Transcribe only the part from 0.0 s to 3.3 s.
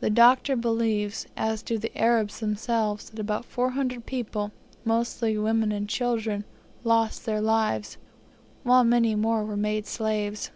The Doctor believes, as do the Arabs themselves, that